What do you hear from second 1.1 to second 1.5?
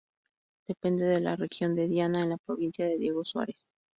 la